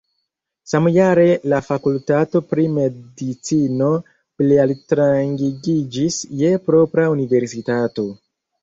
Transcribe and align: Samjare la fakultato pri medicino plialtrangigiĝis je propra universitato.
Samjare 0.69 1.25
la 1.53 1.59
fakultato 1.65 2.41
pri 2.53 2.65
medicino 2.79 3.91
plialtrangigiĝis 4.43 6.23
je 6.43 6.55
propra 6.69 7.09
universitato. 7.19 8.13